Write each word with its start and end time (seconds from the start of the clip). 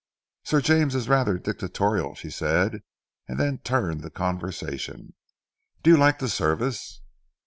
"Sir 0.43 0.61
James 0.61 0.95
is 0.95 1.07
rather 1.07 1.37
dictatorial," 1.37 2.15
she 2.15 2.31
said, 2.31 2.81
and 3.27 3.39
then 3.39 3.59
turned 3.59 4.01
the 4.01 4.09
conversation. 4.09 5.13
"Do 5.83 5.91
you 5.91 5.97
like 5.97 6.17
the 6.17 6.27
service?" 6.27 7.01